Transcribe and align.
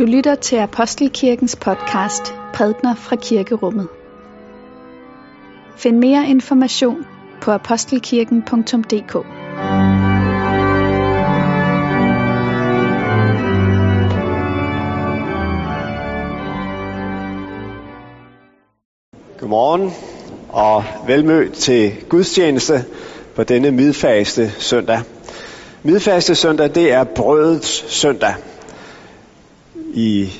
Du 0.00 0.04
lytter 0.04 0.34
til 0.34 0.56
Apostelkirkens 0.56 1.56
podcast 1.56 2.34
Prædner 2.54 2.94
fra 2.94 3.16
Kirkerummet. 3.16 3.88
Find 5.76 5.98
mere 5.98 6.28
information 6.28 7.06
på 7.40 7.50
apostelkirken.dk 7.50 9.12
Godmorgen 19.40 19.90
og 20.48 20.84
velmødt 21.06 21.52
til 21.52 21.92
gudstjeneste 22.08 22.84
på 23.34 23.44
denne 23.44 23.70
midfaste 23.70 24.50
søndag. 24.50 25.00
Midfaste 25.82 26.34
søndag, 26.34 26.74
det 26.74 26.92
er 26.92 27.04
brødets 27.04 27.94
søndag. 28.00 28.34
I 29.94 30.32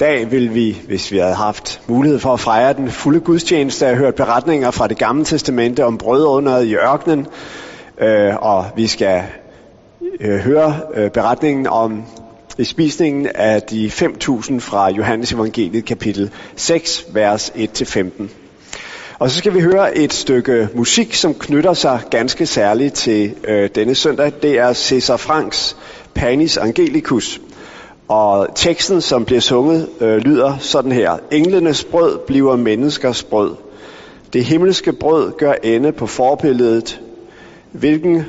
dag 0.00 0.30
vil 0.30 0.54
vi, 0.54 0.76
hvis 0.86 1.12
vi 1.12 1.18
havde 1.18 1.34
haft 1.34 1.80
mulighed 1.86 2.18
for 2.18 2.32
at 2.32 2.40
fejre 2.40 2.72
den 2.72 2.90
fulde 2.90 3.20
gudstjeneste, 3.20 3.86
have 3.86 3.96
hørt 3.96 4.14
beretninger 4.14 4.70
fra 4.70 4.86
det 4.86 4.98
gamle 4.98 5.24
testamente 5.24 5.84
om 5.84 5.98
brødunderet 5.98 6.66
i 6.66 6.74
ørkenen, 6.74 7.26
øh, 8.00 8.36
og 8.36 8.66
vi 8.76 8.86
skal 8.86 9.22
øh, 10.20 10.38
høre 10.38 10.80
øh, 10.94 11.10
beretningen 11.10 11.66
om 11.66 12.02
spisningen 12.62 13.28
af 13.34 13.62
de 13.62 13.86
5.000 13.86 14.58
fra 14.58 14.90
Johannes 14.90 15.32
evangeliet 15.32 15.84
kapitel 15.84 16.30
6, 16.56 17.04
vers 17.12 17.50
1-15. 17.50 18.22
Og 19.18 19.30
så 19.30 19.38
skal 19.38 19.54
vi 19.54 19.60
høre 19.60 19.98
et 19.98 20.12
stykke 20.12 20.68
musik, 20.74 21.14
som 21.14 21.34
knytter 21.34 21.74
sig 21.74 22.00
ganske 22.10 22.46
særligt 22.46 22.94
til 22.94 23.34
øh, 23.44 23.70
denne 23.74 23.94
søndag. 23.94 24.32
Det 24.42 24.58
er 24.58 24.72
Cesar 24.72 25.16
Franks 25.16 25.76
Panis 26.14 26.56
Angelicus. 26.56 27.40
Og 28.08 28.48
teksten, 28.54 29.00
som 29.00 29.24
bliver 29.24 29.40
sunget, 29.40 29.88
øh, 30.00 30.16
lyder 30.16 30.58
sådan 30.58 30.92
her. 30.92 31.18
Englenes 31.30 31.84
brød 31.84 32.18
bliver 32.26 32.56
menneskers 32.56 33.22
brød. 33.22 33.54
Det 34.32 34.44
himmelske 34.44 34.92
brød 34.92 35.32
gør 35.32 35.52
ende 35.62 35.92
på 35.92 36.06
forbilledet. 36.06 37.00
Hvilken 37.72 38.24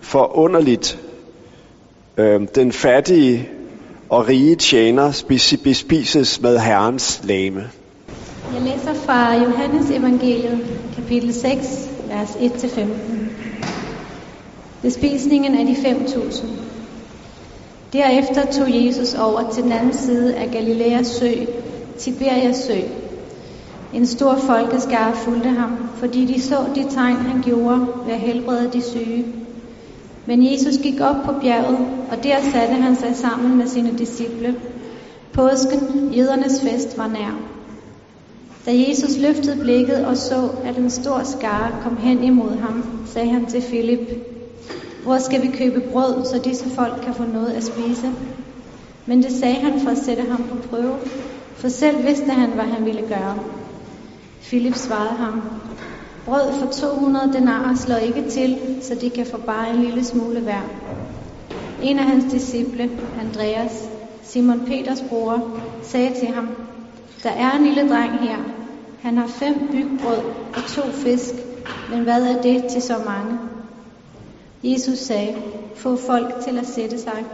forunderligt 0.00 0.98
øh, 2.16 2.40
den 2.54 2.72
fattige 2.72 3.48
og 4.08 4.28
rige 4.28 4.56
tjener 4.56 5.24
bespises 5.64 6.40
med 6.40 6.58
Herrens 6.58 7.20
lame. 7.24 7.64
Jeg 8.54 8.62
læser 8.62 8.94
fra 8.94 9.36
Johannes 9.36 9.90
evangeliet, 9.90 10.58
kapitel 10.96 11.34
6, 11.34 11.90
vers 12.08 12.30
1-15. 12.30 12.82
Bespisningen 14.82 15.54
af 15.54 15.66
de 15.66 15.72
5.000. 15.72 16.61
Derefter 17.92 18.52
tog 18.52 18.86
Jesus 18.86 19.14
over 19.14 19.50
til 19.50 19.62
den 19.62 19.72
anden 19.72 19.92
side 19.92 20.34
af 20.34 20.50
Galileas 20.50 21.06
sø, 21.06 21.30
Tiberias 21.98 22.56
sø. 22.56 22.78
En 23.94 24.06
stor 24.06 24.36
folkeskare 24.36 25.14
fulgte 25.16 25.48
ham, 25.48 25.88
fordi 25.96 26.24
de 26.24 26.40
så 26.40 26.56
de 26.74 26.84
tegn, 26.90 27.16
han 27.16 27.42
gjorde 27.42 27.86
ved 28.06 28.12
at 28.12 28.20
helbrede 28.20 28.70
de 28.72 28.82
syge. 28.82 29.24
Men 30.26 30.52
Jesus 30.52 30.78
gik 30.82 31.00
op 31.00 31.16
på 31.24 31.32
bjerget, 31.40 31.78
og 32.10 32.22
der 32.22 32.36
satte 32.52 32.74
han 32.74 32.96
sig 32.96 33.16
sammen 33.16 33.58
med 33.58 33.66
sine 33.66 33.98
disciple. 33.98 34.54
Påsken, 35.32 36.12
jødernes 36.16 36.60
fest, 36.60 36.98
var 36.98 37.06
nær. 37.06 37.40
Da 38.66 38.70
Jesus 38.88 39.18
løftede 39.18 39.60
blikket 39.60 40.06
og 40.06 40.16
så, 40.16 40.48
at 40.64 40.76
en 40.76 40.90
stor 40.90 41.20
skare 41.24 41.70
kom 41.82 41.96
hen 41.96 42.24
imod 42.24 42.58
ham, 42.58 42.84
sagde 43.06 43.28
han 43.28 43.46
til 43.46 43.62
Filip, 43.62 44.31
hvor 45.02 45.18
skal 45.18 45.42
vi 45.42 45.48
købe 45.56 45.80
brød, 45.80 46.24
så 46.24 46.40
disse 46.44 46.70
folk 46.70 47.02
kan 47.02 47.14
få 47.14 47.22
noget 47.22 47.52
at 47.52 47.64
spise? 47.64 48.12
Men 49.06 49.22
det 49.22 49.32
sagde 49.32 49.54
han 49.54 49.80
for 49.80 49.90
at 49.90 49.98
sætte 49.98 50.22
ham 50.22 50.42
på 50.42 50.68
prøve, 50.68 50.96
for 51.56 51.68
selv 51.68 52.06
vidste 52.06 52.30
han, 52.30 52.50
hvad 52.50 52.64
han 52.64 52.84
ville 52.84 53.02
gøre. 53.08 53.38
Philip 54.42 54.74
svarede 54.74 55.16
ham, 55.16 55.42
brød 56.24 56.52
for 56.60 56.66
200 56.66 57.32
denarer 57.32 57.74
slår 57.74 57.96
ikke 57.96 58.30
til, 58.30 58.58
så 58.82 58.94
de 58.94 59.10
kan 59.10 59.26
få 59.26 59.36
bare 59.36 59.70
en 59.70 59.82
lille 59.82 60.04
smule 60.04 60.40
hver. 60.40 60.62
En 61.82 61.98
af 61.98 62.04
hans 62.04 62.32
disciple, 62.32 62.90
Andreas, 63.20 63.88
Simon 64.22 64.60
Peters 64.66 65.04
bror, 65.08 65.60
sagde 65.82 66.14
til 66.18 66.28
ham, 66.28 66.48
der 67.22 67.30
er 67.30 67.50
en 67.58 67.64
lille 67.64 67.88
dreng 67.88 68.12
her. 68.12 68.36
Han 69.02 69.18
har 69.18 69.26
fem 69.26 69.54
bygbrød 69.72 70.18
og 70.56 70.62
to 70.68 70.82
fisk, 70.92 71.34
men 71.90 72.00
hvad 72.00 72.22
er 72.22 72.42
det 72.42 72.64
til 72.70 72.82
så 72.82 72.94
mange? 73.06 73.38
Jesus 74.64 74.98
sagde, 74.98 75.36
få 75.74 75.96
folk 75.96 76.34
til 76.44 76.58
at 76.58 76.66
sætte 76.66 76.98
sig. 76.98 77.24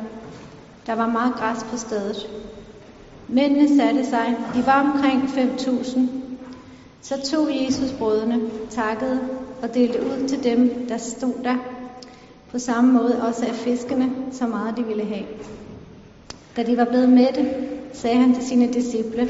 Der 0.86 0.94
var 0.94 1.06
meget 1.06 1.34
græs 1.34 1.64
på 1.70 1.76
stedet. 1.76 2.16
Mændene 3.28 3.76
satte 3.76 4.06
sig. 4.06 4.36
De 4.54 4.66
var 4.66 4.92
omkring 4.92 5.22
5.000. 5.22 6.00
Så 7.02 7.30
tog 7.30 7.48
Jesus 7.64 7.92
brødene, 7.98 8.40
takkede 8.70 9.20
og 9.62 9.74
delte 9.74 10.00
ud 10.02 10.28
til 10.28 10.44
dem, 10.44 10.86
der 10.88 10.96
stod 10.96 11.34
der. 11.44 11.56
På 12.50 12.58
samme 12.58 12.92
måde 12.92 13.22
også 13.22 13.46
af 13.46 13.54
fiskene, 13.54 14.10
så 14.32 14.46
meget 14.46 14.76
de 14.76 14.82
ville 14.82 15.04
have. 15.04 15.26
Da 16.56 16.62
de 16.62 16.76
var 16.76 16.84
blevet 16.84 17.08
mætte, 17.08 17.50
sagde 17.92 18.16
han 18.16 18.34
til 18.34 18.44
sine 18.44 18.72
disciple, 18.72 19.28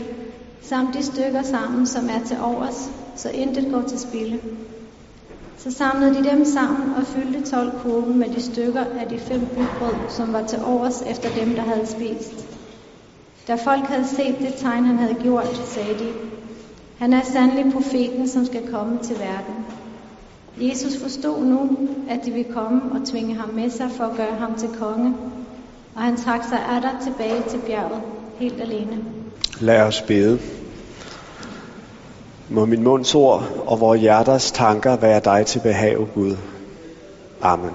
samt 0.62 0.94
de 0.94 1.02
stykker 1.02 1.42
sammen, 1.42 1.86
som 1.86 2.08
er 2.08 2.24
til 2.26 2.36
overs, 2.42 2.90
så 3.16 3.30
intet 3.30 3.72
går 3.72 3.82
til 3.82 3.98
spilde. 3.98 4.38
Så 5.58 5.70
samlede 5.70 6.14
de 6.14 6.30
dem 6.30 6.44
sammen 6.44 6.94
og 6.96 7.06
fyldte 7.06 7.50
12 7.50 7.70
kurven 7.82 8.18
med 8.18 8.28
de 8.28 8.42
stykker 8.42 8.84
af 9.00 9.08
de 9.10 9.18
fem 9.18 9.40
bybrød, 9.40 9.94
som 10.08 10.32
var 10.32 10.46
til 10.46 10.58
overs 10.64 11.02
efter 11.02 11.28
dem, 11.40 11.54
der 11.54 11.62
havde 11.62 11.86
spist. 11.86 12.46
Da 13.48 13.54
folk 13.54 13.84
havde 13.84 14.06
set 14.06 14.36
det 14.38 14.54
tegn, 14.56 14.84
han 14.84 14.98
havde 14.98 15.14
gjort, 15.22 15.60
sagde 15.64 15.98
de, 15.98 16.08
han 16.98 17.12
er 17.12 17.22
sandelig 17.24 17.72
profeten, 17.72 18.28
som 18.28 18.46
skal 18.46 18.70
komme 18.70 18.98
til 19.02 19.16
verden. 19.18 19.54
Jesus 20.60 20.96
forstod 21.02 21.44
nu, 21.44 21.78
at 22.10 22.24
de 22.24 22.30
ville 22.30 22.52
komme 22.52 22.82
og 22.92 23.06
tvinge 23.06 23.34
ham 23.34 23.50
med 23.54 23.70
sig 23.70 23.90
for 23.90 24.04
at 24.04 24.16
gøre 24.16 24.34
ham 24.38 24.54
til 24.54 24.68
konge, 24.68 25.14
og 25.94 26.02
han 26.02 26.16
trak 26.16 26.44
sig 26.44 26.58
atter 26.76 26.90
tilbage 27.02 27.42
til 27.48 27.58
bjerget, 27.66 28.02
helt 28.38 28.60
alene. 28.60 28.98
Lad 29.60 29.80
os 29.80 30.02
bede. 30.02 30.38
Må 32.50 32.64
min 32.64 32.82
munds 32.82 33.14
ord 33.14 33.44
og 33.66 33.80
vores 33.80 34.00
hjerters 34.00 34.52
tanker 34.52 34.96
være 34.96 35.20
dig 35.24 35.46
til 35.46 35.60
behag, 35.60 35.96
Gud. 36.14 36.36
Amen. 37.42 37.70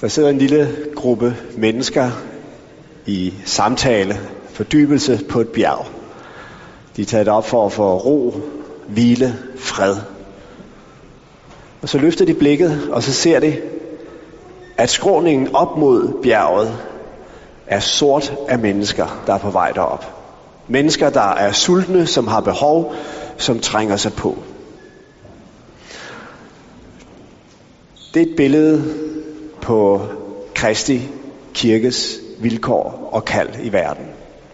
Der 0.00 0.08
sidder 0.08 0.28
en 0.28 0.38
lille 0.38 0.76
gruppe 0.96 1.36
mennesker 1.56 2.10
i 3.06 3.34
samtale, 3.44 4.14
fordybelse 4.48 5.24
på 5.30 5.40
et 5.40 5.48
bjerg. 5.48 5.86
De 6.96 7.02
er 7.02 7.06
taget 7.06 7.28
op 7.28 7.46
for 7.46 7.66
at 7.66 7.72
få 7.72 7.96
ro, 7.96 8.34
hvile, 8.88 9.34
fred. 9.58 9.96
Og 11.82 11.88
så 11.88 11.98
løfter 11.98 12.24
de 12.24 12.34
blikket, 12.34 12.88
og 12.92 13.02
så 13.02 13.12
ser 13.12 13.40
de, 13.40 13.56
at 14.76 14.90
skråningen 14.90 15.54
op 15.54 15.76
mod 15.78 16.22
bjerget 16.22 16.78
er 17.66 17.80
sort 17.80 18.34
af 18.48 18.58
mennesker, 18.58 19.22
der 19.26 19.34
er 19.34 19.38
på 19.38 19.50
vej 19.50 19.70
derop. 19.70 20.21
Mennesker, 20.68 21.10
der 21.10 21.34
er 21.34 21.52
sultne, 21.52 22.06
som 22.06 22.28
har 22.28 22.40
behov, 22.40 22.94
som 23.36 23.58
trænger 23.60 23.96
sig 23.96 24.12
på. 24.12 24.38
Det 28.14 28.22
er 28.22 28.26
et 28.26 28.36
billede 28.36 28.84
på 29.62 30.00
Kristi 30.54 31.08
kirkes 31.54 32.18
vilkår 32.38 33.08
og 33.12 33.24
kald 33.24 33.48
i 33.62 33.72
verden. 33.72 34.04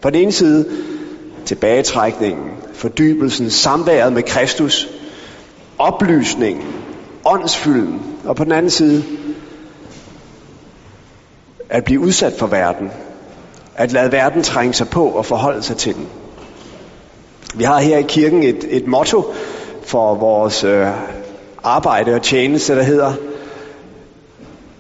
På 0.00 0.10
den 0.10 0.20
ene 0.22 0.32
side 0.32 0.66
tilbagetrækningen, 1.44 2.50
fordybelsen, 2.74 3.50
samværet 3.50 4.12
med 4.12 4.22
Kristus, 4.22 4.88
oplysningen, 5.78 6.66
åndsfylden, 7.24 8.02
og 8.24 8.36
på 8.36 8.44
den 8.44 8.52
anden 8.52 8.70
side 8.70 9.04
at 11.68 11.84
blive 11.84 12.00
udsat 12.00 12.32
for 12.38 12.46
verden, 12.46 12.90
at 13.78 13.92
lade 13.92 14.12
verden 14.12 14.42
trænge 14.42 14.74
sig 14.74 14.88
på 14.88 15.08
og 15.08 15.26
forholde 15.26 15.62
sig 15.62 15.76
til 15.76 15.94
den. 15.94 16.06
Vi 17.54 17.64
har 17.64 17.80
her 17.80 17.98
i 17.98 18.04
kirken 18.08 18.42
et, 18.42 18.66
et 18.70 18.86
motto 18.86 19.24
for 19.82 20.14
vores 20.14 20.64
øh, 20.64 20.86
arbejde 21.62 22.14
og 22.14 22.22
tjeneste, 22.22 22.76
der 22.76 22.82
hedder 22.82 23.12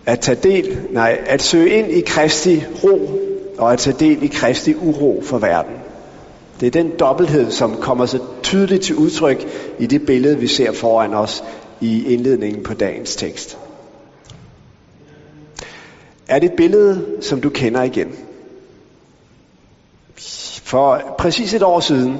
at 0.06 0.20
tage 0.20 0.38
del, 0.42 0.78
nej, 0.90 1.18
at 1.26 1.42
søge 1.42 1.70
ind 1.70 1.90
i 1.90 2.00
Kristi 2.00 2.64
ro 2.84 3.20
og 3.58 3.72
at 3.72 3.78
tage 3.78 3.96
del 4.00 4.22
i 4.22 4.26
Kristi 4.26 4.74
uro 4.74 5.22
for 5.24 5.38
verden. 5.38 5.74
Det 6.60 6.66
er 6.66 6.70
den 6.70 6.92
dobbelthed, 6.98 7.50
som 7.50 7.76
kommer 7.76 8.06
så 8.06 8.18
tydeligt 8.42 8.82
til 8.82 8.94
udtryk 8.94 9.48
i 9.78 9.86
det 9.86 10.06
billede, 10.06 10.38
vi 10.38 10.46
ser 10.46 10.72
foran 10.72 11.14
os 11.14 11.44
i 11.80 12.12
indledningen 12.14 12.62
på 12.62 12.74
dagens 12.74 13.16
tekst. 13.16 13.58
Er 16.28 16.38
det 16.38 16.50
et 16.50 16.56
billede, 16.56 17.06
som 17.20 17.40
du 17.40 17.48
kender 17.48 17.82
igen? 17.82 18.27
For 20.68 21.00
præcis 21.18 21.54
et 21.54 21.62
år 21.62 21.80
siden, 21.80 22.18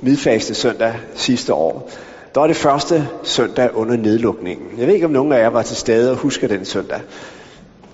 midfaste 0.00 0.54
søndag 0.54 0.94
sidste 1.14 1.54
år, 1.54 1.90
der 2.34 2.40
var 2.40 2.46
det 2.46 2.56
første 2.56 3.08
søndag 3.22 3.76
under 3.76 3.96
nedlukningen. 3.96 4.66
Jeg 4.78 4.86
ved 4.86 4.94
ikke, 4.94 5.06
om 5.06 5.12
nogen 5.12 5.32
af 5.32 5.40
jer 5.40 5.48
var 5.48 5.62
til 5.62 5.76
stede 5.76 6.10
og 6.10 6.16
husker 6.16 6.48
den 6.48 6.64
søndag. 6.64 7.00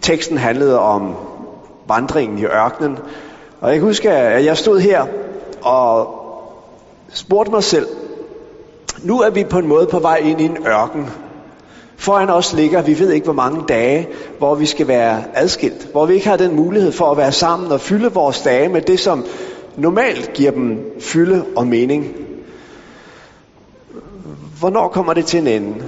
Teksten 0.01 0.39
handlede 0.39 0.79
om 0.79 1.15
vandringen 1.89 2.39
i 2.39 2.45
ørkenen. 2.45 2.99
Og 3.61 3.71
jeg 3.71 3.79
kan 3.79 3.87
huske, 3.89 4.11
at 4.11 4.45
jeg 4.45 4.57
stod 4.57 4.81
her 4.81 5.07
og 5.63 6.15
spurgte 7.13 7.51
mig 7.53 7.65
selv, 7.65 7.87
nu 9.03 9.21
er 9.21 9.31
vi 9.31 9.45
på 9.45 9.59
en 9.59 9.67
måde 9.67 9.87
på 9.87 9.99
vej 9.99 10.17
ind 10.17 10.41
i 10.41 10.45
en 10.45 10.67
ørken. 10.67 11.11
Foran 11.97 12.31
os 12.31 12.53
ligger, 12.53 12.83
vi 12.83 12.99
ved 12.99 13.11
ikke 13.11 13.25
hvor 13.25 13.33
mange 13.33 13.65
dage, 13.69 14.09
hvor 14.39 14.55
vi 14.55 14.67
skal 14.67 14.89
være 14.89 15.23
adskilt. 15.35 15.89
Hvor 15.93 16.07
vi 16.07 16.15
ikke 16.15 16.29
har 16.29 16.37
den 16.37 16.57
mulighed 16.57 16.93
for 16.93 17.11
at 17.11 17.17
være 17.17 17.33
sammen 17.33 17.73
og 17.73 17.81
fylde 17.81 18.13
vores 18.13 18.43
dage 18.43 18.69
med 18.69 18.81
det, 18.83 19.01
som 19.01 19.25
normalt 19.77 20.33
giver 20.33 20.51
dem 20.51 21.01
fylde 21.01 21.45
og 21.57 21.67
mening. 21.67 22.17
Hvornår 24.59 24.89
kommer 24.89 25.15
det 25.15 25.27
til 25.27 25.41
en 25.41 25.47
ende? 25.47 25.85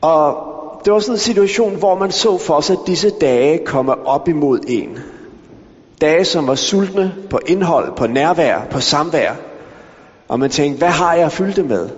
Og 0.00 0.50
det 0.84 0.92
var 0.92 0.98
sådan 0.98 1.14
en 1.14 1.18
situation, 1.18 1.76
hvor 1.76 1.98
man 1.98 2.10
så 2.10 2.38
for 2.38 2.60
sig, 2.60 2.76
at 2.80 2.86
disse 2.86 3.10
dage 3.10 3.64
komme 3.64 4.06
op 4.06 4.28
imod 4.28 4.60
en. 4.68 4.98
Dage, 6.00 6.24
som 6.24 6.46
var 6.46 6.54
sultne 6.54 7.14
på 7.30 7.38
indhold, 7.46 7.96
på 7.96 8.06
nærvær, 8.06 8.66
på 8.70 8.80
samvær. 8.80 9.32
Og 10.28 10.38
man 10.38 10.50
tænkte, 10.50 10.78
hvad 10.78 10.88
har 10.88 11.14
jeg 11.14 11.24
at 11.24 11.32
fylde 11.32 11.52
det 11.52 11.68
med? 11.68 11.88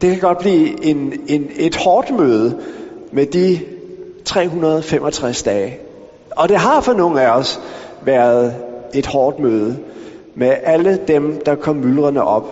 Det 0.00 0.10
kan 0.10 0.20
godt 0.20 0.38
blive 0.38 0.84
en, 0.84 1.12
en, 1.26 1.50
et 1.56 1.76
hårdt 1.76 2.10
møde 2.10 2.60
med 3.12 3.26
de 3.26 3.60
365 4.24 5.42
dage. 5.42 5.78
Og 6.30 6.48
det 6.48 6.56
har 6.56 6.80
for 6.80 6.92
nogle 6.92 7.22
af 7.22 7.30
os 7.30 7.60
været 8.02 8.54
et 8.94 9.06
hårdt 9.06 9.38
møde 9.38 9.78
med 10.34 10.54
alle 10.62 11.00
dem, 11.08 11.42
der 11.46 11.54
kom 11.54 11.76
myldrende 11.76 12.24
op 12.24 12.44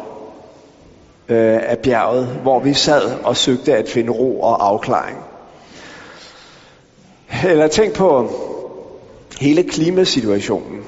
øh, 1.28 1.58
af 1.62 1.78
bjerget, 1.78 2.26
hvor 2.26 2.60
vi 2.60 2.74
sad 2.74 3.02
og 3.24 3.36
søgte 3.36 3.74
at 3.74 3.88
finde 3.88 4.12
ro 4.12 4.40
og 4.40 4.66
afklaring. 4.66 5.18
Eller 7.48 7.68
tænk 7.68 7.94
på 7.94 8.30
hele 9.40 9.62
klimasituationen. 9.62 10.80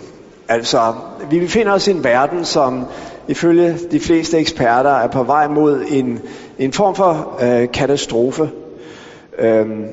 Altså, 0.49 0.94
vi 1.31 1.41
befinder 1.41 1.73
os 1.73 1.88
i 1.88 1.91
en 1.91 2.05
verden, 2.05 2.44
som 2.44 2.85
ifølge 3.29 3.76
de 3.91 4.00
fleste 4.00 4.38
eksperter 4.38 4.91
er 4.91 5.06
på 5.06 5.23
vej 5.23 5.49
mod 5.49 5.85
en, 5.88 6.20
en 6.58 6.73
form 6.73 6.94
for 6.94 7.38
øh, 7.43 7.73
katastrofe. 7.73 8.50
Øhm, 9.38 9.85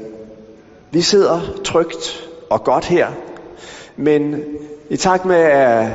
vi 0.92 1.02
sidder 1.02 1.40
trygt 1.64 2.30
og 2.50 2.64
godt 2.64 2.86
her, 2.86 3.08
men 3.96 4.44
i 4.90 4.98
takt 4.98 5.26
med 5.26 5.36
at 5.36 5.88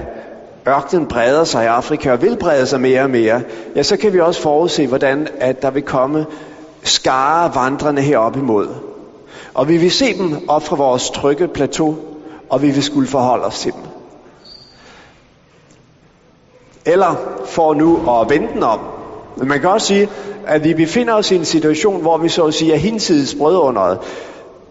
ørkenen 0.69 1.07
breder 1.07 1.45
sig 1.45 1.65
i 1.65 1.67
Afrika 1.67 2.13
og 2.13 2.23
vil 2.23 2.37
brede 2.37 2.67
sig 2.67 2.81
mere 2.81 3.03
og 3.03 3.11
mere, 3.11 3.43
ja, 3.77 3.83
så 3.83 3.97
kan 3.97 4.13
vi 4.13 4.21
også 4.21 4.41
forudse, 4.41 4.87
hvordan 4.87 5.29
at 5.41 5.63
der 5.63 5.71
vil 5.71 5.83
komme 5.83 6.27
skare 6.83 7.55
vandrende 7.55 8.03
herop 8.03 8.37
imod. 8.37 8.69
Og 9.55 9.69
vi 9.69 9.77
vil 9.77 9.91
se 9.91 10.19
dem 10.19 10.49
op 10.49 10.63
fra 10.63 10.77
vores 10.77 11.11
trygge 11.11 11.49
plateau, 11.49 11.97
og 12.51 12.63
vi 12.63 12.71
vil 12.71 12.83
skulle 12.83 13.09
forholde 13.09 13.45
os 13.45 13.61
til 13.61 13.73
dem. 13.73 13.83
Eller 16.87 17.15
for 17.45 17.75
nu 17.75 18.21
at 18.21 18.31
vente 18.31 18.55
den 18.55 18.63
om. 18.63 18.81
Men 19.37 19.49
man 19.49 19.61
kan 19.61 19.71
også 19.71 19.87
sige, 19.87 20.09
at 20.47 20.65
vi 20.65 20.75
befinder 20.75 21.15
os 21.15 21.31
i 21.31 21.37
en 21.37 21.45
situation, 21.45 22.01
hvor 22.01 22.19
vi 22.19 22.29
så 22.29 22.45
at 22.45 22.55
sige 22.55 22.73
er 22.73 22.77
hinsides 22.77 23.35
brødunderet. 23.35 23.99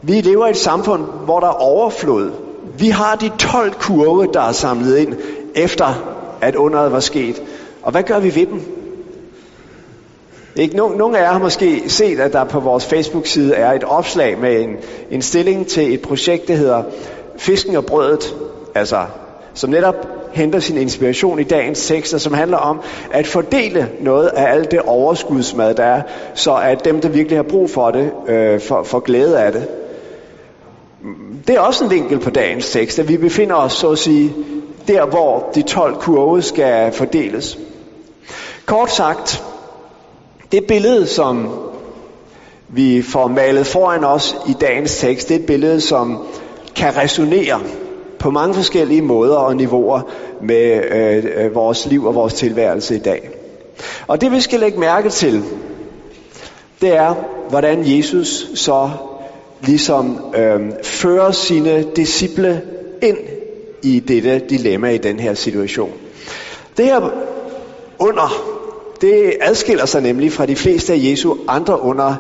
Vi 0.02 0.22
lever 0.22 0.48
i 0.48 0.50
et 0.50 0.58
samfund, 0.58 1.06
hvor 1.26 1.40
der 1.40 1.48
er 1.48 1.62
overflod. 1.62 2.32
Vi 2.78 2.90
har 2.90 3.16
de 3.16 3.32
12 3.40 3.74
kurve, 3.74 4.28
der 4.34 4.42
er 4.42 4.52
samlet 4.52 4.98
ind, 4.98 5.14
efter 5.56 6.18
at 6.42 6.56
underet 6.56 6.92
var 6.92 7.00
sket. 7.00 7.42
Og 7.82 7.92
hvad 7.92 8.04
gør 8.04 8.20
vi 8.20 8.36
ved 8.36 8.46
dem? 8.46 8.62
Ikke? 10.56 10.78
Nogle 10.78 11.18
af 11.18 11.24
jer 11.24 11.32
har 11.32 11.40
måske 11.40 11.90
set, 11.90 12.20
at 12.20 12.34
der 12.34 12.44
på 12.44 12.60
vores 12.60 12.86
Facebook-side 12.86 13.56
er 13.56 13.72
et 13.72 13.84
opslag 13.84 14.40
med 14.40 14.62
en, 14.62 14.78
en 15.12 15.22
stilling 15.22 15.68
til 15.68 15.94
et 15.94 16.02
projekt, 16.02 16.48
der 16.48 16.56
hedder 16.56 16.84
Fisken 17.38 17.76
og 17.76 17.86
Brødet. 17.86 18.36
Altså, 18.76 19.06
som 19.54 19.70
netop 19.70 20.08
henter 20.32 20.60
sin 20.60 20.78
inspiration 20.78 21.40
i 21.40 21.44
dagens 21.44 21.88
tekster, 21.88 22.18
som 22.18 22.34
handler 22.34 22.58
om 22.58 22.82
at 23.12 23.28
fordele 23.28 23.90
noget 24.00 24.28
af 24.28 24.54
alt 24.54 24.72
det 24.72 24.82
overskudsmad, 24.82 25.74
der 25.76 25.84
er, 25.84 26.02
så 26.34 26.56
at 26.56 26.86
dem, 26.86 27.02
der 27.02 27.10
virkelig 27.10 27.38
har 27.38 27.44
brug 27.44 27.70
for 27.70 27.92
det, 27.92 28.12
øh, 28.28 28.60
får, 28.60 28.84
får 28.84 29.00
glæde 29.00 29.40
af 29.40 29.52
det. 29.52 29.68
Det 31.48 31.56
er 31.56 31.60
også 31.60 31.84
en 31.84 31.90
vinkel 31.90 32.20
på 32.20 32.30
dagens 32.30 32.72
tekst, 32.72 33.00
at 33.00 33.08
vi 33.10 33.18
befinder 33.18 33.56
os, 33.56 33.74
så 33.74 33.92
at 33.92 33.98
sige, 33.98 34.34
der 34.88 35.06
hvor 35.06 35.50
de 35.56 35.62
12 35.62 35.96
kurve 35.96 36.42
skal 36.42 36.92
fordeles. 36.94 37.58
Kort 38.66 38.92
sagt, 38.92 39.44
det 40.52 40.66
billede, 40.68 41.08
som 41.08 41.50
vi 42.68 43.02
får 43.02 43.28
malet 43.28 43.68
foran 43.68 44.04
os 44.04 44.36
i 44.48 44.54
dagens 44.62 44.98
tekst, 44.98 45.30
det 45.30 45.36
er 45.36 45.40
et 45.40 45.46
billede, 45.46 45.82
som 45.82 46.26
kan 46.76 46.98
resonere 46.98 47.60
på 48.20 48.32
mange 48.32 48.54
forskellige 48.54 49.02
måder 49.02 49.36
og 49.36 49.56
niveauer 49.56 50.02
med 50.42 50.84
øh, 50.92 51.46
øh 51.46 51.56
vores 51.56 51.86
liv 51.86 52.06
og 52.06 52.16
vores 52.16 52.34
tilværelse 52.34 52.96
i 52.96 53.00
dag. 53.00 53.30
Og 54.08 54.22
det 54.22 54.32
vi 54.32 54.42
skal 54.42 54.60
lægge 54.60 54.80
mærke 54.80 55.10
til, 55.10 55.44
det 56.82 56.96
er, 56.96 57.14
hvordan 57.50 57.98
Jesus 57.98 58.48
så 58.56 58.90
ligesom 59.62 60.20
øh, 60.36 60.60
fører 60.84 61.32
sine 61.32 61.86
disciple 61.96 62.62
ind 63.02 63.18
i 63.82 64.00
dette 64.00 64.42
dilemma 64.50 64.90
i 64.90 64.98
den 64.98 65.20
her 65.20 65.34
situation. 65.34 65.92
Det 66.78 66.86
her 66.86 67.12
under, 68.00 68.44
det 69.02 69.34
adskiller 69.42 69.86
sig 69.86 70.02
nemlig 70.02 70.32
fra 70.32 70.46
de 70.46 70.56
fleste 70.56 70.94
af 70.94 70.98
Jesu 71.02 71.36
andre 71.48 71.82
under, 71.82 72.16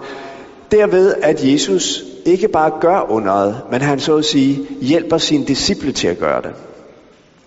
derved 0.72 1.16
at 1.22 1.44
Jesus 1.44 2.04
ikke 2.26 2.48
bare 2.48 2.72
gør 2.82 3.12
underet, 3.12 3.62
men 3.72 3.82
han 3.82 4.00
så 4.00 4.18
at 4.18 4.26
sige 4.26 4.68
hjælper 4.82 5.18
sine 5.18 5.46
disciple 5.46 5.92
til 5.92 6.08
at 6.08 6.20
gøre 6.20 6.42
det. 6.42 6.52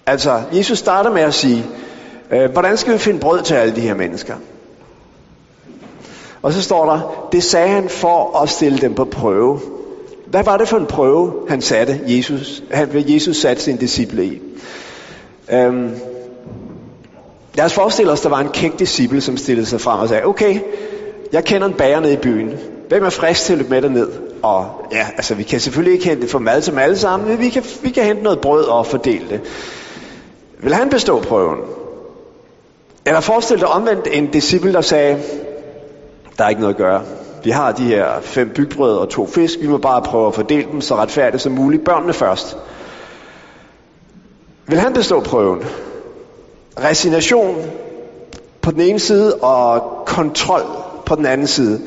Altså, 0.07 0.43
Jesus 0.53 0.79
starter 0.79 1.13
med 1.13 1.23
at 1.23 1.35
sige, 1.35 1.67
øh, 2.31 2.51
hvordan 2.51 2.77
skal 2.77 2.93
vi 2.93 2.99
finde 2.99 3.21
brød 3.21 3.43
til 3.43 3.55
alle 3.55 3.77
de 3.77 3.81
her 3.81 3.95
mennesker? 3.95 4.35
Og 6.43 6.53
så 6.53 6.63
står 6.63 6.91
der, 6.91 7.29
det 7.33 7.43
sagde 7.43 7.69
han 7.69 7.89
for 7.89 8.43
at 8.43 8.49
stille 8.49 8.79
dem 8.79 8.95
på 8.95 9.05
prøve. 9.05 9.61
Hvad 10.35 10.45
var 10.45 10.57
det 10.57 10.69
for 10.69 10.77
en 10.77 10.87
prøve, 10.87 11.33
han 11.49 11.61
satte 11.63 12.01
Jesus, 12.07 12.63
han, 12.71 12.89
Jesus 12.95 13.37
satte 13.37 13.63
sin 13.63 13.77
disciple 13.77 14.25
i? 14.25 14.41
Øhm, 15.53 15.91
lad 17.55 17.65
os 17.65 17.75
forestille 17.75 18.13
os, 18.13 18.21
der 18.21 18.29
var 18.29 18.41
en 18.41 18.49
kæk 18.49 18.79
disciple, 18.79 19.21
som 19.21 19.37
stillede 19.37 19.67
sig 19.67 19.81
frem 19.81 20.01
og 20.01 20.09
sagde, 20.09 20.25
okay, 20.25 20.61
jeg 21.33 21.45
kender 21.45 21.67
en 21.67 21.75
bager 21.75 22.01
nede 22.01 22.13
i 22.13 22.17
byen. 22.17 22.53
Hvem 22.89 23.05
er 23.05 23.11
frisk 23.11 23.43
til 23.45 23.53
at 23.53 23.59
løbe 23.59 23.71
med 23.71 23.91
ned? 23.91 24.09
Og 24.43 24.87
ja, 24.93 25.07
altså 25.17 25.35
vi 25.35 25.43
kan 25.43 25.61
selvfølgelig 25.61 25.95
ikke 25.95 26.09
hente 26.09 26.29
for 26.29 26.39
mad 26.39 26.63
til 26.63 26.79
alle 26.79 26.99
sammen, 26.99 27.29
men 27.29 27.41
vi 27.41 27.49
kan, 27.49 27.65
vi 27.83 27.91
kan 27.91 28.05
hente 28.05 28.23
noget 28.23 28.41
brød 28.41 28.65
og 28.65 28.87
fordele 28.87 29.29
det. 29.29 29.41
Vil 30.59 30.75
han 30.75 30.91
bestå 30.91 31.21
prøven? 31.21 31.59
Eller 33.07 33.21
forestil 33.21 33.61
dig 33.61 33.69
omvendt 33.69 34.09
en 34.13 34.27
disciple, 34.27 34.73
der 34.73 34.81
sagde, 34.81 35.23
der 36.39 36.45
er 36.45 36.49
ikke 36.49 36.61
noget 36.61 36.75
at 36.75 36.79
gøre. 36.79 37.03
Vi 37.45 37.51
har 37.51 37.73
de 37.73 37.83
her 37.83 38.21
fem 38.21 38.51
bygbrød 38.55 38.97
og 38.97 39.09
to 39.09 39.27
fisk, 39.27 39.59
vi 39.61 39.67
må 39.67 39.79
bare 39.79 40.03
prøve 40.03 40.27
at 40.27 40.35
fordele 40.35 40.69
dem 40.73 40.81
så 40.81 40.97
retfærdigt 40.97 41.43
som 41.43 41.53
muligt. 41.53 41.85
Børnene 41.85 42.13
først. 42.13 42.57
Vil 44.67 44.79
han 44.79 44.93
bestå 44.93 45.21
prøven? 45.21 45.63
Resignation 46.79 47.57
på 48.61 48.71
den 48.71 48.81
ene 48.81 48.99
side 48.99 49.35
og 49.35 49.83
kontrol 50.07 50.63
på 51.07 51.15
den 51.17 51.27
anden 51.27 51.47
side. 51.47 51.81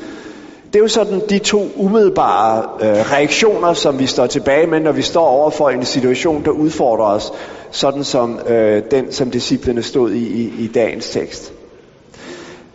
Det 0.74 0.76
er 0.76 0.80
jo 0.80 0.88
sådan 0.88 1.22
de 1.30 1.40
to 1.40 1.70
umiddelbare 1.76 2.64
øh, 2.82 3.12
reaktioner, 3.12 3.74
som 3.74 4.00
vi 4.00 4.06
står 4.06 4.28
tilbage 4.28 4.68
med, 4.68 4.80
når 4.80 4.92
vi 4.92 5.02
står 5.02 5.26
over 5.26 5.50
for 5.50 5.70
en 5.70 5.86
situation, 5.86 6.46
der 6.46 6.52
udfordrer 6.52 7.06
os, 7.06 7.34
sådan 7.72 8.04
som 8.04 8.40
øh, 8.48 8.84
den, 8.92 9.12
som 9.12 9.32
disciplene 9.32 9.84
stod 9.84 10.12
i, 10.12 10.28
i 10.28 10.64
i 10.64 10.68
dagens 10.68 11.10
tekst. 11.10 11.54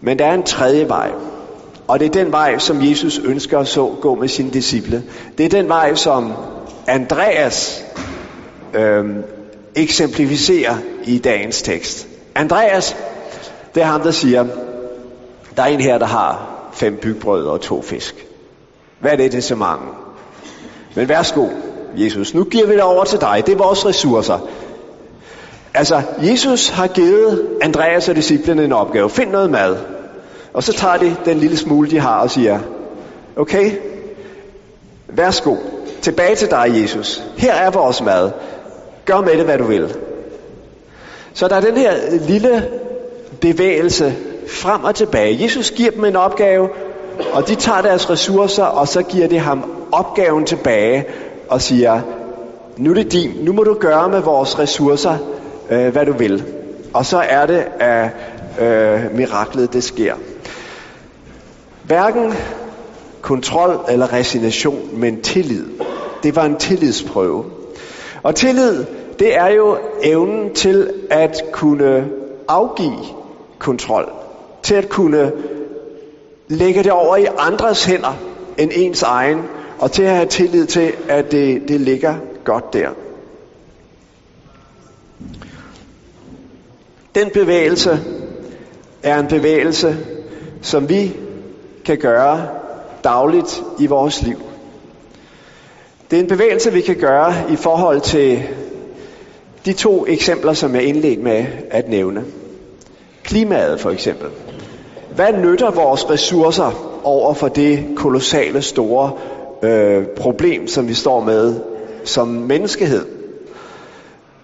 Men 0.00 0.18
der 0.18 0.26
er 0.26 0.34
en 0.34 0.42
tredje 0.42 0.88
vej, 0.88 1.10
og 1.92 2.00
det 2.00 2.06
er 2.06 2.24
den 2.24 2.32
vej, 2.32 2.58
som 2.58 2.82
Jesus 2.82 3.18
ønsker 3.18 3.58
at 3.58 3.68
så 3.68 3.94
gå 4.00 4.14
med 4.14 4.28
sine 4.28 4.50
disciple. 4.50 5.02
Det 5.38 5.46
er 5.46 5.50
den 5.50 5.68
vej, 5.68 5.94
som 5.94 6.32
Andreas 6.86 7.84
øh, 8.74 9.04
eksemplificerer 9.74 10.76
i 11.04 11.18
dagens 11.18 11.62
tekst. 11.62 12.08
Andreas, 12.34 12.96
det 13.74 13.82
er 13.82 13.86
ham, 13.86 14.00
der 14.00 14.10
siger, 14.10 14.46
der 15.56 15.62
er 15.62 15.66
en 15.66 15.80
her, 15.80 15.98
der 15.98 16.06
har 16.06 16.50
fem 16.72 16.98
bygbrød 17.02 17.46
og 17.46 17.60
to 17.60 17.82
fisk. 17.82 18.26
Hvad 19.00 19.12
er 19.12 19.16
det 19.16 19.30
til 19.30 19.42
så 19.42 19.54
mange? 19.54 19.86
Men 20.94 21.08
værsgo, 21.08 21.48
Jesus, 21.96 22.34
nu 22.34 22.44
giver 22.44 22.66
vi 22.66 22.72
det 22.72 22.82
over 22.82 23.04
til 23.04 23.20
dig. 23.20 23.42
Det 23.46 23.52
er 23.52 23.58
vores 23.58 23.86
ressourcer. 23.86 24.48
Altså, 25.74 26.02
Jesus 26.22 26.68
har 26.68 26.86
givet 26.86 27.48
Andreas 27.62 28.08
og 28.08 28.16
disciplene 28.16 28.64
en 28.64 28.72
opgave. 28.72 29.10
Find 29.10 29.30
noget 29.30 29.50
mad. 29.50 29.76
Og 30.54 30.62
så 30.62 30.72
tager 30.72 30.96
de 30.96 31.16
den 31.24 31.38
lille 31.38 31.56
smule, 31.56 31.90
de 31.90 32.00
har, 32.00 32.20
og 32.20 32.30
siger, 32.30 32.58
okay, 33.36 33.70
værsgo, 35.08 35.56
tilbage 36.02 36.36
til 36.36 36.50
dig, 36.50 36.82
Jesus. 36.82 37.22
Her 37.36 37.54
er 37.54 37.70
vores 37.70 38.02
mad. 38.02 38.30
Gør 39.04 39.20
med 39.20 39.36
det, 39.36 39.44
hvad 39.44 39.58
du 39.58 39.64
vil. 39.64 39.94
Så 41.34 41.48
der 41.48 41.56
er 41.56 41.60
den 41.60 41.76
her 41.76 41.92
lille 42.28 42.68
bevægelse 43.40 44.14
frem 44.48 44.84
og 44.84 44.94
tilbage. 44.94 45.42
Jesus 45.42 45.70
giver 45.70 45.90
dem 45.90 46.04
en 46.04 46.16
opgave, 46.16 46.68
og 47.32 47.48
de 47.48 47.54
tager 47.54 47.82
deres 47.82 48.10
ressourcer, 48.10 48.64
og 48.64 48.88
så 48.88 49.02
giver 49.02 49.28
de 49.28 49.38
ham 49.38 49.86
opgaven 49.92 50.44
tilbage 50.44 51.04
og 51.48 51.62
siger, 51.62 52.00
nu 52.76 52.90
er 52.90 52.94
det 52.94 53.12
din, 53.12 53.30
nu 53.42 53.52
må 53.52 53.62
du 53.62 53.74
gøre 53.74 54.08
med 54.08 54.20
vores 54.20 54.58
ressourcer, 54.58 55.16
øh, 55.70 55.92
hvad 55.92 56.06
du 56.06 56.12
vil. 56.12 56.44
Og 56.94 57.06
så 57.06 57.18
er 57.18 57.46
det, 57.46 57.64
at 57.80 58.08
øh, 58.60 59.16
miraklet 59.16 59.72
det 59.72 59.84
sker. 59.84 60.14
Hverken 61.92 62.32
kontrol 63.20 63.78
eller 63.88 64.12
resignation, 64.12 64.88
men 64.92 65.22
tillid. 65.22 65.66
Det 66.22 66.36
var 66.36 66.44
en 66.44 66.56
tillidsprøve. 66.56 67.44
Og 68.22 68.34
tillid, 68.34 68.84
det 69.18 69.36
er 69.36 69.48
jo 69.48 69.78
evnen 70.02 70.54
til 70.54 70.92
at 71.10 71.42
kunne 71.52 72.08
afgive 72.48 72.98
kontrol. 73.58 74.12
Til 74.62 74.74
at 74.74 74.88
kunne 74.88 75.32
lægge 76.48 76.82
det 76.82 76.92
over 76.92 77.16
i 77.16 77.26
andres 77.38 77.84
hænder 77.84 78.16
end 78.58 78.70
ens 78.74 79.02
egen. 79.02 79.42
Og 79.78 79.92
til 79.92 80.02
at 80.02 80.14
have 80.14 80.26
tillid 80.26 80.66
til, 80.66 80.92
at 81.08 81.32
det, 81.32 81.68
det 81.68 81.80
ligger 81.80 82.14
godt 82.44 82.72
der. 82.72 82.88
Den 87.14 87.30
bevægelse 87.34 88.00
er 89.02 89.18
en 89.18 89.26
bevægelse, 89.26 89.96
som 90.62 90.88
vi 90.88 91.16
kan 91.84 91.98
gøre 91.98 92.48
dagligt 93.04 93.62
i 93.78 93.86
vores 93.86 94.22
liv. 94.22 94.36
Det 96.10 96.16
er 96.16 96.22
en 96.22 96.28
bevægelse, 96.28 96.72
vi 96.72 96.80
kan 96.80 96.96
gøre 96.96 97.34
i 97.50 97.56
forhold 97.56 98.00
til 98.00 98.42
de 99.64 99.72
to 99.72 100.06
eksempler, 100.08 100.52
som 100.52 100.74
jeg 100.74 100.84
indledte 100.84 101.22
med 101.22 101.46
at 101.70 101.88
nævne. 101.88 102.24
Klimaet 103.24 103.80
for 103.80 103.90
eksempel. 103.90 104.28
Hvad 105.14 105.32
nytter 105.32 105.70
vores 105.70 106.10
ressourcer 106.10 106.98
over 107.04 107.34
for 107.34 107.48
det 107.48 107.84
kolossale 107.96 108.62
store 108.62 109.12
øh, 109.62 110.06
problem, 110.06 110.68
som 110.68 110.88
vi 110.88 110.94
står 110.94 111.20
med 111.20 111.60
som 112.04 112.28
menneskehed? 112.28 113.06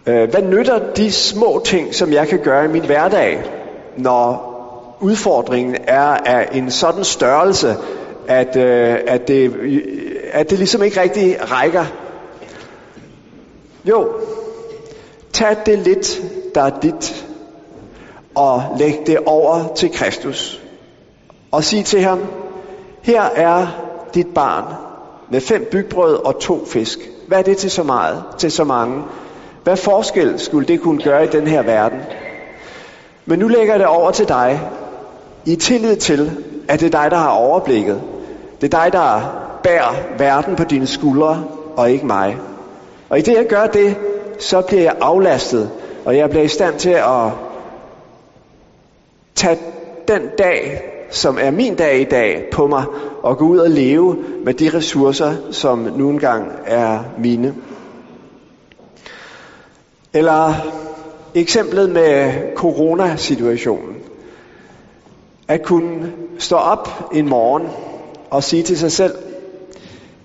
Øh, 0.06 0.30
hvad 0.30 0.42
nytter 0.42 0.80
de 0.96 1.12
små 1.12 1.62
ting, 1.64 1.94
som 1.94 2.12
jeg 2.12 2.28
kan 2.28 2.38
gøre 2.38 2.64
i 2.64 2.68
min 2.68 2.86
hverdag, 2.86 3.42
når 3.96 4.47
udfordringen 5.00 5.76
er 5.86 6.02
af 6.02 6.48
en 6.52 6.70
sådan 6.70 7.04
størrelse, 7.04 7.76
at, 8.28 8.56
øh, 8.56 8.98
at, 9.06 9.28
det, 9.28 9.54
at 10.32 10.50
det 10.50 10.58
ligesom 10.58 10.82
ikke 10.82 11.00
rigtig 11.00 11.36
rækker? 11.52 11.84
Jo, 13.84 14.08
tag 15.32 15.56
det 15.66 15.78
lidt, 15.78 16.22
der 16.54 16.62
er 16.62 16.80
dit, 16.80 17.26
og 18.34 18.62
læg 18.78 19.02
det 19.06 19.18
over 19.26 19.74
til 19.74 19.92
Kristus. 19.92 20.62
Og 21.52 21.64
sig 21.64 21.84
til 21.84 22.00
ham, 22.00 22.20
her 23.02 23.22
er 23.22 23.66
dit 24.14 24.26
barn 24.34 24.64
med 25.30 25.40
fem 25.40 25.68
bygbrød 25.72 26.14
og 26.14 26.40
to 26.40 26.64
fisk. 26.66 26.98
Hvad 27.26 27.38
er 27.38 27.42
det 27.42 27.56
til 27.56 27.70
så 27.70 27.82
meget, 27.82 28.24
til 28.38 28.52
så 28.52 28.64
mange? 28.64 29.04
Hvad 29.64 29.76
forskel 29.76 30.38
skulle 30.38 30.68
det 30.68 30.80
kunne 30.80 31.02
gøre 31.02 31.24
i 31.24 31.28
den 31.28 31.46
her 31.46 31.62
verden? 31.62 32.00
Men 33.26 33.38
nu 33.38 33.48
lægger 33.48 33.72
jeg 33.72 33.80
det 33.80 33.86
over 33.86 34.10
til 34.10 34.28
dig, 34.28 34.60
i 35.48 35.56
tillid 35.56 35.96
til, 35.96 36.30
at 36.68 36.80
det 36.80 36.94
er 36.94 37.02
dig, 37.02 37.10
der 37.10 37.16
har 37.16 37.30
overblikket. 37.30 38.02
Det 38.60 38.74
er 38.74 38.82
dig, 38.82 38.92
der 38.92 39.20
bærer 39.62 39.94
verden 40.18 40.56
på 40.56 40.64
dine 40.64 40.86
skuldre, 40.86 41.44
og 41.76 41.90
ikke 41.90 42.06
mig. 42.06 42.38
Og 43.08 43.18
i 43.18 43.22
det, 43.22 43.36
jeg 43.36 43.46
gør 43.46 43.66
det, 43.66 43.96
så 44.38 44.60
bliver 44.60 44.82
jeg 44.82 44.96
aflastet, 45.00 45.70
og 46.04 46.16
jeg 46.16 46.30
bliver 46.30 46.44
i 46.44 46.48
stand 46.48 46.78
til 46.78 46.90
at 46.90 47.30
tage 49.34 49.58
den 50.08 50.22
dag, 50.38 50.82
som 51.10 51.38
er 51.40 51.50
min 51.50 51.74
dag 51.74 52.00
i 52.00 52.04
dag, 52.04 52.48
på 52.52 52.66
mig, 52.66 52.84
og 53.22 53.38
gå 53.38 53.44
ud 53.44 53.58
og 53.58 53.70
leve 53.70 54.16
med 54.44 54.54
de 54.54 54.70
ressourcer, 54.74 55.32
som 55.50 55.78
nu 55.78 56.10
engang 56.10 56.52
er 56.66 56.98
mine. 57.18 57.54
Eller 60.12 60.54
eksemplet 61.34 61.90
med 61.90 62.32
coronasituationen. 62.56 63.97
At 65.48 65.62
kunne 65.62 66.12
stå 66.38 66.56
op 66.56 67.10
en 67.14 67.28
morgen 67.28 67.68
og 68.30 68.44
sige 68.44 68.62
til 68.62 68.78
sig 68.78 68.92
selv, 68.92 69.14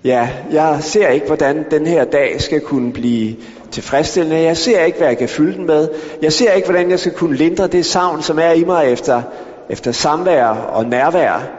ja, 0.03 0.30
jeg 0.51 0.77
ser 0.82 1.08
ikke, 1.08 1.27
hvordan 1.27 1.65
den 1.72 1.88
her 1.88 2.06
dag 2.06 2.42
skal 2.42 2.62
kunne 2.62 2.94
blive 2.94 3.36
tilfredsstillende. 3.72 4.42
Jeg 4.42 4.58
ser 4.58 4.84
ikke, 4.84 4.98
hvad 4.98 5.08
jeg 5.08 5.18
kan 5.18 5.30
fylde 5.30 5.58
den 5.58 5.65
med. 5.65 5.89
Jeg 6.22 6.34
ser 6.34 6.51
ikke, 6.51 6.68
hvordan 6.68 6.89
jeg 6.89 7.00
skal 7.00 7.12
kunne 7.12 7.36
lindre 7.36 7.68
det 7.68 7.86
savn, 7.86 8.22
som 8.22 8.39
er 8.39 8.51
i 8.51 8.63
mig 8.63 8.92
efter, 8.92 9.22
efter 9.70 9.92
samvær 9.92 10.48
og 10.48 10.86
nærvær. 10.86 11.50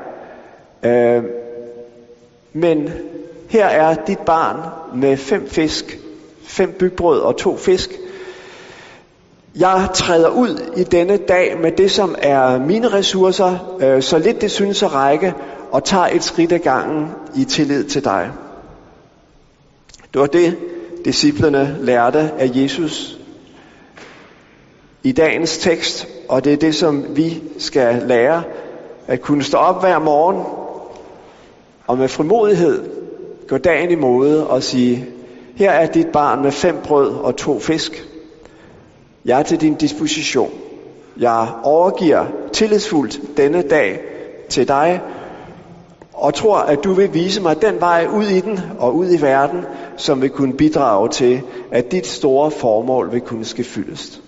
Øh, 0.82 1.22
men 2.52 2.90
her 3.48 3.66
er 3.66 3.94
dit 3.94 4.18
barn 4.18 4.56
med 5.00 5.16
fem 5.16 5.48
fisk, 5.48 5.98
fem 6.42 6.72
bygbrød 6.78 7.20
og 7.20 7.36
to 7.36 7.56
fisk. 7.56 7.90
Jeg 9.58 9.88
træder 9.94 10.28
ud 10.28 10.72
i 10.76 10.84
denne 10.84 11.16
dag 11.16 11.58
med 11.60 11.72
det, 11.72 11.90
som 11.90 12.14
er 12.18 12.58
mine 12.58 12.88
ressourcer, 12.88 13.76
øh, 13.80 14.02
så 14.02 14.18
lidt 14.18 14.40
det 14.40 14.50
synes 14.50 14.82
at 14.82 14.94
række, 14.94 15.34
og 15.72 15.84
tager 15.84 16.06
et 16.06 16.22
skridt 16.22 16.52
ad 16.52 16.58
gangen 16.58 17.08
i 17.36 17.44
tillid 17.44 17.84
til 17.84 18.04
dig. 18.04 18.30
Det 20.12 20.20
var 20.20 20.26
det, 20.26 20.56
disciplerne 21.04 21.76
lærte 21.80 22.30
af 22.38 22.50
Jesus 22.54 23.18
i 25.02 25.12
dagens 25.12 25.58
tekst, 25.58 26.08
og 26.28 26.44
det 26.44 26.52
er 26.52 26.56
det, 26.56 26.74
som 26.74 27.04
vi 27.16 27.42
skal 27.58 28.02
lære, 28.06 28.42
at 29.06 29.20
kunne 29.20 29.42
stå 29.42 29.58
op 29.58 29.80
hver 29.80 29.98
morgen 29.98 30.44
og 31.86 31.98
med 31.98 32.08
frimodighed 32.08 32.84
gå 33.48 33.58
dagen 33.58 33.90
i 33.90 33.94
mode 33.94 34.46
og 34.46 34.62
sige, 34.62 35.06
her 35.56 35.70
er 35.70 35.86
dit 35.86 36.06
barn 36.12 36.42
med 36.42 36.52
fem 36.52 36.76
brød 36.84 37.10
og 37.10 37.36
to 37.36 37.60
fisk. 37.60 38.04
Jeg 39.24 39.38
er 39.38 39.42
til 39.42 39.60
din 39.60 39.74
disposition. 39.74 40.50
Jeg 41.16 41.48
overgiver 41.62 42.24
tillidsfuldt 42.52 43.36
denne 43.36 43.62
dag 43.62 44.00
til 44.48 44.68
dig, 44.68 45.00
og 46.12 46.34
tror, 46.34 46.56
at 46.56 46.84
du 46.84 46.92
vil 46.92 47.14
vise 47.14 47.42
mig 47.42 47.62
den 47.62 47.80
vej 47.80 48.06
ud 48.14 48.24
i 48.24 48.40
den 48.40 48.60
og 48.78 48.96
ud 48.96 49.10
i 49.10 49.22
verden, 49.22 49.64
som 49.96 50.22
vil 50.22 50.30
kunne 50.30 50.52
bidrage 50.52 51.08
til, 51.08 51.42
at 51.70 51.92
dit 51.92 52.06
store 52.06 52.50
formål 52.50 53.12
vil 53.12 53.20
kunne 53.20 53.44
ske 53.44 53.64
fyldest. 53.64 54.20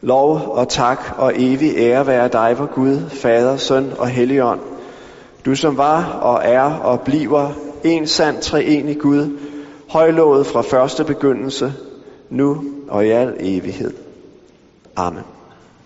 Lov 0.00 0.40
og 0.46 0.68
tak 0.68 0.98
og 1.18 1.32
evig 1.36 1.72
ære 1.76 2.06
være 2.06 2.28
dig, 2.28 2.58
vor 2.58 2.74
Gud, 2.74 3.10
Fader, 3.10 3.56
Søn 3.56 3.92
og 3.98 4.08
Helligånd. 4.08 4.60
Du 5.44 5.54
som 5.54 5.76
var 5.76 6.04
og 6.04 6.40
er 6.44 6.62
og 6.62 7.00
bliver 7.00 7.50
en 7.84 8.06
sand 8.06 8.42
treenig 8.42 8.98
Gud, 8.98 9.38
højlovet 9.88 10.46
fra 10.46 10.62
første 10.62 11.04
begyndelse, 11.04 11.72
nu 12.34 12.64
og 12.88 13.06
i 13.06 13.10
al 13.10 13.36
evighed. 13.40 13.92
Amen. 14.96 15.24